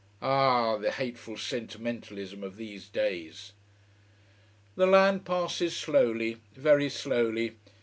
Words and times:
Ach, 0.19 0.81
the 0.81 0.89
hateful 0.97 1.37
sentimentalism 1.37 2.43
of 2.43 2.55
these 2.57 2.89
days. 2.89 3.53
The 4.75 4.87
land 4.87 5.25
passes 5.25 5.77
slowly, 5.77 6.37
very 6.55 6.89
slowly. 6.89 7.57